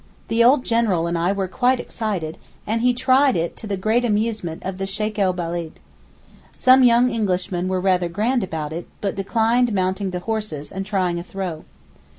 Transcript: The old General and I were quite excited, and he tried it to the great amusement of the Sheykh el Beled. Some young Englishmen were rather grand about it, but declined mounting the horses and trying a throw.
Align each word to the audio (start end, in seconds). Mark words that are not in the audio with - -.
The 0.29 0.43
old 0.43 0.65
General 0.65 1.05
and 1.05 1.15
I 1.15 1.31
were 1.31 1.47
quite 1.47 1.79
excited, 1.79 2.39
and 2.65 2.81
he 2.81 2.91
tried 2.91 3.35
it 3.35 3.55
to 3.57 3.67
the 3.67 3.77
great 3.77 4.03
amusement 4.03 4.63
of 4.65 4.79
the 4.79 4.87
Sheykh 4.87 5.19
el 5.19 5.31
Beled. 5.31 5.73
Some 6.55 6.83
young 6.83 7.13
Englishmen 7.13 7.67
were 7.67 7.79
rather 7.79 8.09
grand 8.09 8.43
about 8.43 8.73
it, 8.73 8.87
but 8.99 9.13
declined 9.13 9.73
mounting 9.75 10.09
the 10.09 10.21
horses 10.21 10.71
and 10.71 10.87
trying 10.87 11.19
a 11.19 11.23
throw. 11.23 11.65